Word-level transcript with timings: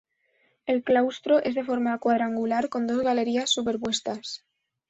El 0.65 0.81
claustro 0.83 1.43
es 1.43 1.53
de 1.53 1.63
forma 1.63 1.95
cuadrangular 1.99 2.69
con 2.69 2.87
dos 2.87 3.03
galerías 3.03 3.51
superpuestas. 3.51 4.43